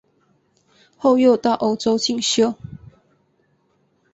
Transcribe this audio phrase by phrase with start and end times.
[0.97, 2.55] 后又到欧洲进修。